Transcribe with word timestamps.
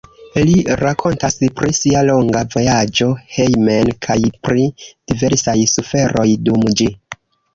Li 0.47 0.53
rakontas 0.79 1.35
pri 1.59 1.75
sia 1.79 1.99
longa 2.07 2.41
vojaĝo 2.55 3.09
hejmen 3.35 3.93
kaj 4.07 4.17
pri 4.47 4.65
diversaj 5.13 5.57
suferoj 5.75 6.27
dum 6.49 6.65
ĝi. 6.81 6.89